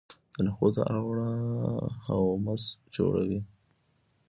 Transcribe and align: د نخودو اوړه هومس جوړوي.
د 0.33 0.35
نخودو 0.45 0.81
اوړه 0.95 1.31
هومس 2.05 2.63
جوړوي. 2.95 3.39